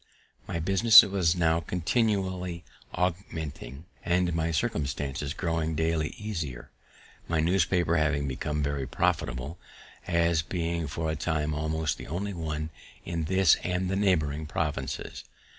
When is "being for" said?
10.41-11.11